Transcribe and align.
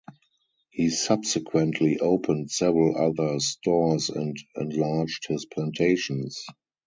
He 0.71 0.89
subsequently 0.89 1.99
opened 1.99 2.49
several 2.49 2.97
other 2.97 3.39
stores 3.39 4.09
and 4.09 4.35
enlarged 4.55 5.27
his 5.27 5.45
plantations. 5.45 6.43